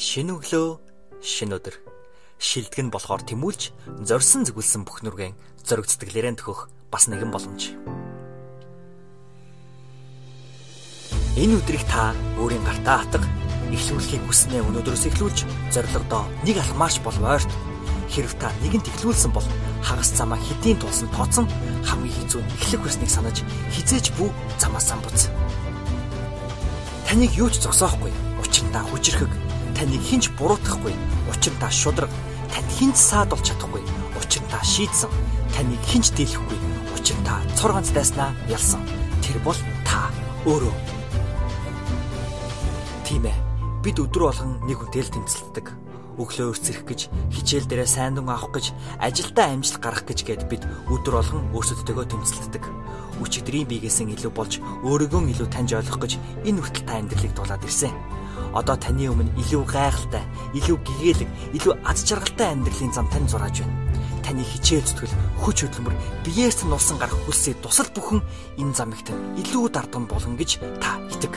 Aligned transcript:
Шинэ 0.00 0.32
өглөө, 0.32 0.80
шинэ 1.20 1.60
өдөр. 1.60 1.76
Шилдэг 2.40 2.88
нь 2.88 2.88
болохоор 2.88 3.20
тэмүүлж, 3.20 3.76
зорьсон 4.00 4.48
зүгэлсэн 4.48 4.88
бүх 4.88 5.04
нүргэн 5.04 5.36
зориг 5.60 5.92
сэтгэлээрэн 5.92 6.40
төхөх 6.40 6.72
бас 6.88 7.04
нэгэн 7.04 7.28
боломж. 7.28 7.76
Энэ 11.36 11.52
өдрийг 11.52 11.84
та 11.84 12.16
өөрийн 12.40 12.64
гартаа 12.64 13.04
хатга 13.04 13.28
эхлүүлэхийг 13.76 14.24
хүснээ 14.24 14.64
өнөөдрөөс 14.72 15.04
эхлүүлж 15.04 15.44
зорилгодоо 15.68 16.24
нэг 16.48 16.56
алмаач 16.64 17.04
бол 17.04 17.20
ойрт 17.20 17.52
хэрв 18.08 18.32
та 18.40 18.48
нэгэнт 18.64 18.88
ихлүүлсэн 18.88 19.36
бол 19.36 19.44
хагас 19.84 20.16
замаа 20.16 20.40
хэдийн 20.40 20.80
тулсан 20.80 21.12
тооцсон 21.12 21.44
хамгийн 21.84 22.16
хэцүү 22.24 22.40
эхлэх 22.40 22.88
хүснэг 22.88 23.10
санаж 23.12 23.44
хизээч 23.76 24.16
бүү 24.16 24.32
замаас 24.56 24.88
самбуц. 24.88 25.28
Таныг 27.04 27.36
юу 27.36 27.52
ч 27.52 27.60
зогсоохгүй. 27.60 28.16
Учир 28.40 28.64
та 28.72 28.80
хүчрэхэг. 28.80 29.49
Таныг 29.80 30.04
хинч 30.04 30.28
буруутгахгүй. 30.36 30.92
Учир 31.32 31.56
та 31.56 31.72
шудраг. 31.72 32.12
Танд 32.52 32.68
хинч 32.68 33.00
саад 33.00 33.32
болж 33.32 33.48
чадахгүй. 33.48 33.80
Учир 34.20 34.44
та 34.52 34.60
шийдсэн. 34.60 35.08
Таныг 35.56 35.80
хинч 35.88 36.12
дийлэхгүй. 36.12 36.58
Учир 37.00 37.16
та 37.24 37.40
цор 37.56 37.72
ганц 37.72 37.88
дайснаа 37.88 38.36
ялсан. 38.44 38.84
Тэр 39.24 39.40
бол 39.40 39.56
та 39.88 40.12
өөрөө. 40.44 40.76
Тийм 43.08 43.24
ээ. 43.24 43.40
Бид 43.80 43.96
өдрө 44.04 44.28
болгон 44.28 44.60
нэг 44.68 44.84
хүнтэй 44.84 45.00
л 45.00 45.14
тэмцэлдэг 45.16 45.72
өглөө 46.20 46.52
өрцөрөх 46.52 46.84
гэж, 46.84 47.00
хичээл 47.32 47.64
дээрээ 47.64 47.88
сайн 47.88 48.20
дүн 48.20 48.28
авах 48.28 48.52
гэж, 48.52 48.76
ажилдаа 49.00 49.56
амжилт 49.56 49.80
гарах 49.80 50.04
гэж 50.04 50.28
гээд 50.28 50.42
бид 50.52 50.68
өдөр 50.92 51.16
болгон 51.16 51.48
өөрсөддөө 51.56 52.04
тэмцэлддэг. 52.12 52.64
Өчигдрийн 53.24 53.64
биегээс 53.64 54.04
илүү 54.04 54.28
болж 54.28 54.60
өөрийгөө 54.84 55.32
илүү 55.32 55.48
таньж 55.48 55.80
ойлгох 55.80 55.96
гэж 56.04 56.12
энэ 56.44 56.60
хүртэл 56.60 56.84
та 56.84 57.00
амьдралыг 57.00 57.32
дулаад 57.32 57.64
ирсэн. 57.64 58.19
Одоо 58.54 58.76
таны 58.76 59.06
өмнө 59.06 59.30
илүү 59.38 59.62
гайхалтай, 59.70 60.24
илүү 60.58 60.78
гэгээлэг, 60.82 61.30
илүү 61.54 61.74
аз 61.86 62.02
жаргалтай 62.02 62.48
амьдралын 62.50 62.92
зам 62.92 63.06
тань 63.12 63.28
зурааж 63.30 63.62
байна. 63.62 63.78
Таны 64.26 64.42
хичээл 64.42 64.84
зүтгэл, 64.84 65.14
хүч 65.42 65.58
хөдөлмөр, 65.64 65.94
биеэс 66.26 66.66
нь 66.66 66.74
улсан 66.74 66.98
гарах 66.98 67.18
хүлсээ 67.24 67.62
тусал 67.62 67.88
бүхэн 67.94 68.20
энэ 68.58 68.74
замыг 68.74 69.06
тань 69.06 69.22
илүү 69.38 69.70
дардсан 69.70 70.04
болгон 70.10 70.34
гэж 70.34 70.58
та 70.82 70.98
итэг 71.14 71.34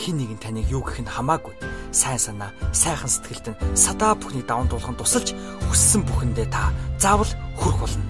хин 0.00 0.16
нэг 0.16 0.30
нь 0.32 0.40
таныг 0.40 0.64
юу 0.72 0.80
гэх 0.80 1.04
нь 1.04 1.12
хамаагүй. 1.12 1.52
Сайн 1.92 2.18
санаа, 2.18 2.50
сайхан 2.72 3.10
сэтгэлд 3.12 3.46
нь 3.52 3.58
садаа 3.76 4.16
бүхний 4.16 4.40
даван 4.40 4.68
туулахын 4.68 4.96
тусалж 4.96 5.36
хүссэн 5.68 6.02
бүхэндээ 6.08 6.48
та 6.48 6.72
заавал 6.96 7.28
хүрэх 7.60 7.78
болно. 7.84 8.04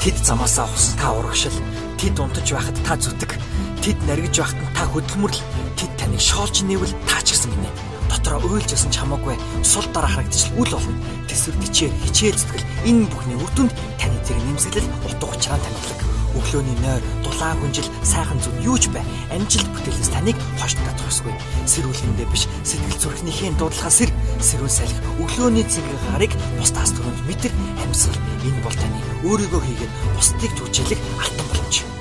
Тэд 0.00 0.16
замаасаа 0.24 0.64
хусан 0.64 0.96
та 0.96 1.12
урагшил, 1.12 1.52
тэд 2.00 2.16
унтаж 2.16 2.48
байхад 2.48 2.78
та 2.80 2.96
зүтг, 2.96 3.36
тэд 3.80 3.98
наргиж 4.06 4.36
байхад 4.38 4.60
нь 4.60 4.74
та 4.76 4.84
хөдөлмөрл, 4.88 5.40
тэд 5.76 5.92
таныг 5.96 6.20
шоолж 6.20 6.56
нэвэл 6.64 6.94
та 7.08 7.18
ч 7.24 7.32
гэсэн 7.32 7.50
гинэ. 7.52 7.70
Дотроо 8.10 8.40
уйлж 8.44 8.70
ясан 8.72 8.92
ч 8.92 9.00
хамаагүй 9.00 9.36
сул 9.64 9.86
дараа 9.94 10.10
харагдчих 10.12 10.52
үл 10.60 10.68
болно. 10.68 10.98
Тэсвэр 11.28 11.56
тичээ 11.62 11.90
хичээл 12.04 12.38
зүтгэл 12.38 12.68
энэ 12.88 13.08
бүхний 13.08 13.38
үр 13.38 13.52
дүнд 13.56 13.72
таны 13.96 14.18
зэрэг 14.26 14.44
нэмсгэлэл 14.44 14.92
утга 15.08 15.26
учраа 15.30 15.58
танилцлаг 15.62 16.10
өглөөний 16.36 16.78
нойр, 16.82 17.02
дулаан 17.24 17.58
хүнжил, 17.58 17.88
сайхан 18.06 18.38
зүг 18.38 18.54
юу 18.62 18.78
ч 18.78 18.86
бай. 18.94 19.02
Амжилт 19.34 19.66
бүтээлээс 19.74 20.10
таныг 20.14 20.38
хойш 20.58 20.74
татах 20.78 21.10
ёсгүй. 21.10 21.34
Сэрүүлэндээ 21.66 22.28
биш, 22.30 22.46
сэтгэл 22.62 23.02
зүрхнийхээ 23.02 23.58
дуудлагаа 23.58 23.90
сэр, 23.90 24.10
сэрүүл 24.38 24.70
салхи 24.70 24.98
өглөөний 25.18 25.66
цэнгэг 25.66 26.00
гарыг 26.14 26.32
бусдаас 26.58 26.94
түрүүнд 26.94 27.20
мэдэр 27.26 27.52
амьсгал. 27.82 28.20
Энэ 28.46 28.62
бол 28.62 28.76
таны 28.78 28.98
өөрийгөө 29.26 29.62
хийгээд 29.66 29.92
бусдыг 30.14 30.52
түгжээлэх 30.54 31.00
алтан 31.18 31.46
боломж. 31.50 31.99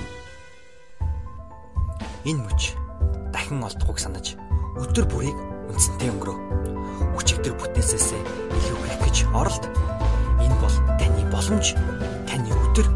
Энэ 2.29 2.45
мөч 2.45 2.77
дахин 3.33 3.65
олдохыг 3.65 3.97
санаж 3.97 4.37
өдөр 4.77 5.05
бүрийг 5.09 5.37
үнцэнтэй 5.73 6.13
өнгөрөө. 6.13 6.37
Өчигдөр 7.17 7.57
бүтээсээсээ 7.57 8.21
илүү 8.53 8.77
хийх 8.85 9.01
гэж 9.01 9.17
оролд. 9.33 9.65
Энэ 10.37 10.57
бол 10.61 10.75
таны 11.01 11.25
боломж, 11.33 11.73
таны 12.29 12.53
өдөр 12.53 12.87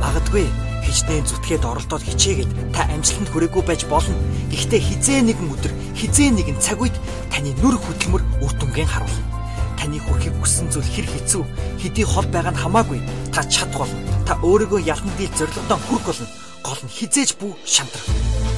магадгүй 0.00 0.48
хичнээн 0.88 1.28
зүтгээд 1.28 1.68
оролдоод 1.68 2.00
хичээгээд 2.00 2.72
та 2.72 2.88
амжилтанд 2.88 3.28
хүрээгүй 3.28 3.62
байж 3.68 3.84
болно. 3.92 4.16
Гэхдээ 4.48 4.80
хизээ 4.80 5.20
нэгэн 5.28 5.52
өдөр, 5.52 5.72
хизээ 5.92 6.32
нэгэн 6.32 6.56
цаг 6.64 6.80
үед 6.80 6.96
таны 7.28 7.52
нүр 7.60 7.76
хөдөлмөр 7.76 8.22
үр 8.40 8.52
дүнгийн 8.56 8.88
харуулна. 8.88 9.28
Таны 9.76 10.00
хүрэхийг 10.00 10.40
хүссэн 10.40 10.72
зүйл 10.72 10.88
хэр 10.88 11.04
хэцүү, 11.04 11.44
хэдий 11.84 12.06
хол 12.08 12.24
байгаа 12.32 12.56
нь 12.56 12.62
хамаагүй. 12.64 13.00
Та 13.28 13.44
чадах 13.44 13.84
болно. 13.84 14.15
Та 14.26 14.34
өөрийгөө 14.42 14.80
ялан 14.82 15.12
дийл 15.18 15.30
зорилгодоо 15.38 15.78
хүрэх 15.86 16.06
болно. 16.06 16.26
Гол 16.66 16.80
нь 16.82 16.90
хизээж 16.90 17.30
бүү 17.38 17.52
шантрах. 17.62 18.06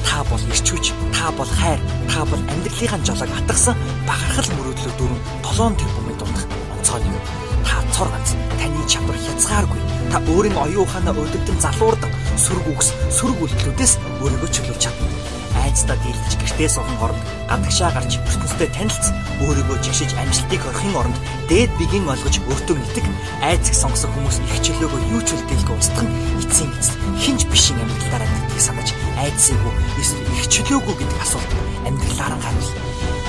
Та 0.01 0.25
бол 0.25 0.41
ирч 0.49 0.65
хүч, 0.65 0.85
та 1.13 1.29
бол 1.37 1.45
хайр, 1.45 1.79
та 2.09 2.25
бол 2.25 2.41
амьдралынхаа 2.41 3.05
жолоог 3.05 3.29
атгсан 3.37 3.77
бахархал 4.09 4.49
мөрөөдлөө 4.57 4.93
дөрөв 4.97 5.19
7 5.45 5.77
тэрбумын 5.77 6.17
дундах 6.17 6.45
онцгой 6.73 7.05
юм. 7.05 7.15
Та 7.61 7.75
цор 7.93 8.09
ганц 8.09 8.33
таны 8.57 8.81
чадвар 8.89 9.17
хязгааргүй 9.21 9.81
та 10.09 10.17
өөрийн 10.33 10.57
оюун 10.57 10.89
ухаанаа 10.89 11.13
өдөртөн 11.13 11.61
залуурдаг 11.61 12.11
сөрөг 12.33 12.65
үгс 12.73 12.89
сөрөг 13.13 13.37
үйлдэлүүдээс 13.45 13.93
өөрийгөө 14.25 14.49
чөлөөлж 14.49 14.81
чадна. 14.81 15.38
Айцдаа 15.63 15.97
дийлж 16.01 16.33
гэртээ 16.39 16.69
суухан 16.71 16.97
оронд 17.03 17.23
гадагшаа 17.49 17.91
гарч 17.93 18.17
ертөнцтэй 18.17 18.69
танилцсан. 18.73 19.15
Өөрийгөө 19.43 19.77
жигшиж 19.83 20.11
амжилтыг 20.15 20.61
орохын 20.69 20.95
оронд 20.99 21.17
дээд 21.49 21.71
бигийн 21.79 22.09
олгож 22.09 22.35
өөртөө 22.49 22.75
мэддэг 22.79 23.05
айцыг 23.43 23.75
сонгосон 23.75 24.11
хүмүүс 24.13 24.37
их 24.43 24.57
чөлөөгөө 24.65 25.01
юу 25.15 25.21
ч 25.23 25.29
үлдээлгүй 25.35 25.75
устгах 25.79 26.03
нь 26.03 26.13
эцсийн 26.43 26.71
эцэст 26.75 26.95
хинж 27.23 27.41
бишин 27.47 27.79
амьдралаараа 27.79 28.27
гэдгийг 28.27 28.61
санаж 28.63 28.89
айцсайгүй 29.21 29.73
эсвэл 30.01 30.27
их 30.35 30.45
чөлөөгүй 30.51 30.95
гэдэг 30.99 31.19
асуулт 31.23 31.51
амьдралаараа 31.87 32.39
гарвал 32.43 32.71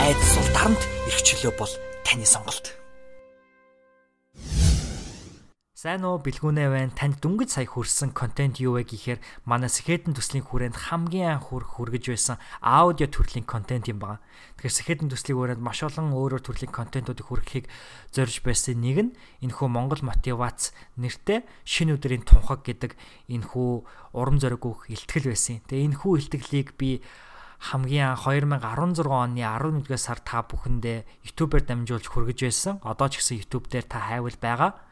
айц 0.02 0.20
сул 0.34 0.48
дарамт 0.54 0.82
их 1.06 1.18
чөлөө 1.22 1.52
бол 1.58 1.72
таны 2.04 2.26
сонголт. 2.26 2.79
Сайн 5.80 6.04
уу 6.04 6.20
бэлгүүнээ 6.20 6.68
байна. 6.68 6.92
Танд 6.92 7.24
дүнгийн 7.24 7.48
сая 7.48 7.64
хүрсэн 7.64 8.12
контент 8.12 8.60
юу 8.60 8.76
вэ 8.76 8.84
гэхээр 8.84 9.16
манай 9.48 9.72
Сэхэтэн 9.72 10.12
төслийн 10.12 10.44
хүрээнд 10.44 10.76
хамгийн 10.76 11.40
анх 11.40 11.48
хүрх 11.56 11.80
хүргэж 11.80 12.04
байсан 12.12 12.36
аудио 12.60 13.08
төрлийн 13.08 13.48
контент 13.48 13.88
юм 13.88 13.96
байна. 13.96 14.20
Тэгэхээр 14.60 14.76
Сэхэтэн 14.76 15.08
төслийн 15.08 15.40
хүрээнд 15.40 15.64
маш 15.64 15.80
олон 15.80 16.12
өөрөөр 16.12 16.44
төрлийн 16.44 16.68
контентуудыг 16.68 17.24
хүргэхийг 17.24 17.72
зорж 18.12 18.44
байсан 18.44 18.76
нэг 18.76 18.96
нь 19.08 19.16
энэхүү 19.40 19.68
Монгол 19.72 20.04
мотивац 20.04 20.76
нэртэй 21.00 21.48
шинэ 21.64 21.96
өдрийн 21.96 22.28
тунхаг 22.28 22.60
гэдэг 22.60 22.92
энэхүү 23.32 23.70
урам 24.12 24.36
зориг 24.36 24.60
илтгэл 24.84 25.32
байсан. 25.32 25.64
Тэгээ 25.64 25.96
энэхүү 25.96 26.12
илтгэлийг 26.20 26.76
би 26.76 27.00
хамгийн 27.72 28.20
2016 28.20 29.08
оны 29.08 29.48
11-р 29.48 29.96
сар 29.96 30.20
та 30.20 30.44
бүхэндээ 30.44 31.24
YouTube-аар 31.24 31.64
дамжуулж 31.64 32.04
хүргэж 32.04 32.38
байсан. 32.44 32.84
Одоо 32.84 33.08
ч 33.08 33.24
гэсэн 33.24 33.40
YouTube 33.40 33.72
дээр 33.72 33.88
та 33.88 34.12
хайвал 34.12 34.36
байгаа. 34.36 34.90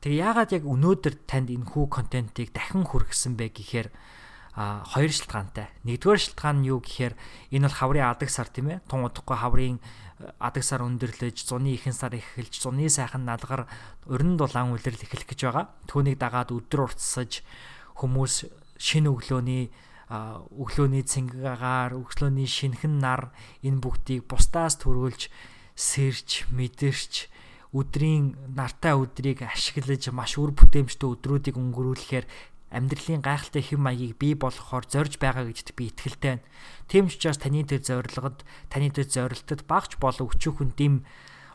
Тэгээ 0.00 0.22
яагаад 0.22 0.50
яг 0.56 0.64
өнөөдөр 0.64 1.14
танд 1.24 1.48
энэ 1.52 1.66
хүү 1.66 1.84
контентыг 1.88 2.52
дахин 2.52 2.84
хүргэсэн 2.84 3.34
бэ 3.36 3.52
гэхээр 3.52 3.88
а 4.56 4.80
хоёр 4.88 5.12
шалтгаантай. 5.12 5.68
Нэгдүгээр 5.84 6.20
шалтгаан 6.20 6.64
нь 6.64 6.68
юу 6.72 6.80
гэхээр 6.80 7.14
энэ 7.52 7.68
бол 7.68 7.76
хаврын 7.76 8.08
адаг 8.08 8.30
сар 8.32 8.48
тийм 8.48 8.72
ээ. 8.72 8.80
Тун 8.88 9.04
удахгүй 9.04 9.36
хаврын 9.36 9.76
адаг 10.40 10.64
сар 10.64 10.80
өндөрлөж, 10.80 11.44
зуны 11.44 11.76
ихэнх 11.76 11.96
сар 12.00 12.16
эхэлж, 12.16 12.64
зуны 12.64 12.88
сайхан 12.88 13.28
налгар 13.28 13.68
өрн 14.08 14.40
дулаан 14.40 14.72
үлрэл 14.72 14.96
эхлэх 14.96 15.28
гэж 15.28 15.40
байгаа. 15.44 15.68
Түүнийг 15.84 16.16
дагаад 16.16 16.56
өдөр 16.56 16.88
уртсаж 16.88 17.44
хүмүүс 18.00 18.48
шинэ 18.80 19.12
өглөөний 19.12 19.68
өглөөний 20.08 21.04
цэнгагаар, 21.04 21.92
өглөөний 21.98 22.48
шинхэн 22.48 22.96
нар 22.96 23.34
энэ 23.60 23.82
бүгдийг 23.82 24.24
бусдаас 24.24 24.80
төрүүлж, 24.80 25.28
сэрж, 25.76 26.48
мэдэрч 26.54 27.28
өдрийн 27.74 28.38
нартай 28.54 28.94
өдрийг 28.94 29.42
ашиглаж 29.42 30.10
маш 30.14 30.38
үр 30.38 30.54
бүтээмжтэй 30.54 31.08
өдрүүдийг 31.10 31.56
өнгөрүүлэхээр 31.58 32.26
амьдралын 32.70 33.22
гайхалтай 33.22 33.62
хэм 33.62 33.80
маягийг 33.82 34.18
бий 34.18 34.34
болгохоор 34.34 34.84
зорж 34.90 35.18
байгаа 35.22 35.46
гэдэгт 35.46 35.74
би 35.78 35.90
итгэлтэй 35.90 36.42
байна. 36.42 36.46
Тийм 36.90 37.06
ч 37.10 37.18
учраас 37.18 37.38
таны 37.38 37.62
дээр 37.62 37.82
зорилгод, 37.82 38.42
таны 38.70 38.90
дээр 38.90 39.06
зорилтод 39.06 39.62
багч 39.66 39.98
болов 40.02 40.34
өчүүхэн 40.34 40.74
дэм 40.74 40.94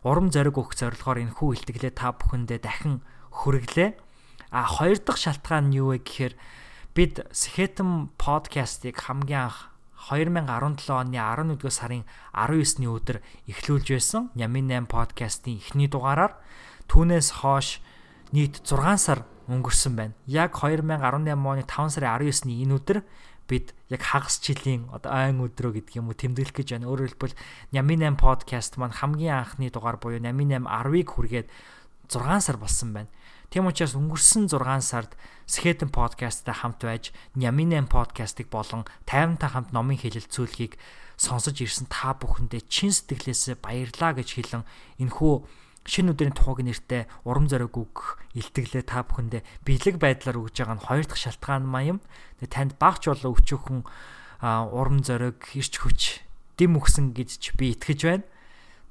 урам 0.07 0.31
зориг 0.31 0.55
өгөх 0.55 0.75
зорилгоор 0.75 1.19
энэ 1.21 1.35
хүү 1.35 1.49
илтгэлээ 1.61 1.93
та 1.93 2.15
бүхэндээ 2.15 2.59
дахин 2.63 3.03
хүргэлээ. 3.31 3.91
А 4.51 4.67
хоёр 4.67 4.99
дахь 4.99 5.19
шалтгаан 5.19 5.71
нь 5.71 5.77
юу 5.79 5.95
вэ 5.95 6.03
гэхээр 6.03 6.33
бид 6.95 7.23
Сэхэтэн 7.31 8.11
подкастыг 8.19 8.99
хамгийн 8.99 9.47
анх 9.47 9.70
2017 10.09 10.89
оны 10.89 11.17
11-р 11.21 11.71
сарын 11.71 12.03
19-ний 12.33 12.89
өдөр 12.89 13.21
эхлүүлж 13.45 13.87
байсан 13.93 14.29
Нямин 14.33 14.71
8 14.71 14.89
подкастын 14.89 15.61
эхний 15.61 15.85
дугаараар 15.85 16.33
түүнээс 16.89 17.29
хойш 17.45 17.77
нийт 18.33 18.65
6 18.65 18.97
сар 18.97 19.25
өнгөрсөн 19.45 19.93
байна. 19.93 20.13
Яг 20.25 20.57
2018 20.57 21.37
оны 21.37 21.63
5 21.69 21.93
сарын 21.93 22.17
19-ний 22.17 22.65
энэ 22.65 22.75
өдөр 22.81 22.99
бид 23.45 23.75
яг 23.93 24.01
хагас 24.01 24.41
жилийн 24.41 24.89
одоо 24.89 25.11
айн 25.13 25.37
өдрөө 25.43 25.77
гэдэг 25.77 25.99
юм 26.01 26.09
уу 26.09 26.17
тэмдэглэх 26.17 26.55
гэж 26.55 26.81
байна. 26.81 26.89
Өөрөөр 26.89 27.11
хэлбэл 27.13 27.37
Нямин 27.75 28.01
8 28.01 28.17
подкаст 28.17 28.81
маань 28.81 28.95
хамгийн 28.95 29.37
анхны 29.43 29.69
дугаар 29.69 30.01
буюу 30.01 30.23
Нямин 30.23 30.55
8 30.55 30.65
10-ыг 30.65 31.07
хүргээд 31.13 31.47
6 32.09 32.41
сар 32.41 32.57
болсон 32.57 32.89
байна. 32.95 33.09
Тийм 33.51 33.67
учраас 33.67 33.99
өнгөрсөн 33.99 34.47
6 34.47 34.79
сард 34.79 35.11
Skeleton 35.43 35.91
podcast-тай 35.91 36.55
хамт 36.55 36.87
байж 36.87 37.11
Nyaminen 37.35 37.83
podcast-ыг 37.91 38.47
болон 38.47 38.87
50-тай 39.03 39.51
хамт 39.51 39.75
номын 39.75 39.99
хэлэлцүүлгийг 39.99 40.79
сонсож 41.19 41.59
ирсэн 41.59 41.91
та 41.91 42.15
бүхэндээ 42.15 42.63
чин 42.71 42.95
сэтгэлээсээ 42.95 43.59
баярлаа 43.59 44.15
гэж 44.15 44.39
хэлэн 44.39 44.63
энэхүү 45.03 45.33
шинэ 45.83 46.15
өдрийн 46.15 46.31
тухайг 46.31 46.63
нэртэй 46.63 47.11
урам 47.27 47.51
зориг 47.51 47.75
үг 47.75 48.23
илтгэлээ 48.39 48.87
та 48.87 49.03
бүхэндээ 49.03 49.43
бэлэг 49.67 49.99
байдлаар 49.99 50.39
өгж 50.39 50.55
байгаа 50.63 50.79
нь 50.79 50.85
хоёр 50.87 51.05
дахь 51.11 51.19
шалтгаан 51.19 51.67
маяг. 51.67 51.99
Танд 52.47 52.79
багч 52.79 53.11
болоо 53.11 53.35
өчөөхөн 53.35 53.83
урам 54.71 55.03
зориг, 55.03 55.43
ирч 55.59 55.75
хүч, 55.75 56.23
дэм 56.55 56.79
өгсөн 56.79 57.11
гэж 57.11 57.59
би 57.59 57.75
итгэж 57.75 57.99
байна. 58.07 58.23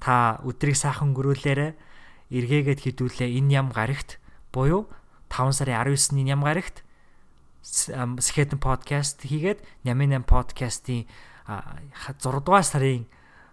Та 0.04 0.36
өдрийг 0.44 0.76
сайхан 0.76 1.16
өнгөрүүлээрэ 1.16 1.80
эргээгээд 2.28 2.80
хідүүлээ 2.84 3.40
энэ 3.40 3.56
ям 3.56 3.72
гарагт 3.72 4.19
буюу 4.52 4.90
5 5.30 5.54
сарын 5.54 5.78
19-ний 5.80 6.24
ням 6.24 6.42
гарагт 6.42 6.82
Skeleton 7.62 8.58
podcast 8.58 9.20
хийгээд 9.22 9.60
Нямин 9.84 10.16
8 10.16 10.24
podcast-ийн 10.24 11.06
6 11.46 12.22
дугаар 12.22 12.64
сарын 12.64 13.06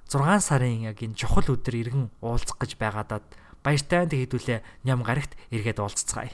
6 0.08 0.42
сарын 0.42 0.88
яг 0.88 1.04
энэ 1.04 1.20
чухал 1.20 1.44
өдөр 1.44 1.76
иргэн 1.76 2.08
уулзах 2.24 2.58
гэж 2.58 2.80
байгаадад 2.80 3.28
баяртай 3.64 4.08
хэдүүлээ 4.08 4.64
ням 4.88 5.04
гарагт 5.04 5.36
эргээд 5.52 5.84
уулзцгаая. 5.84 6.32